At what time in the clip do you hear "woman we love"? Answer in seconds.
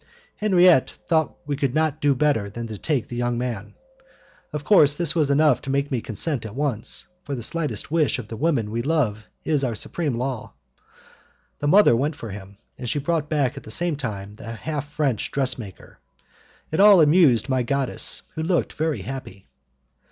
8.35-9.27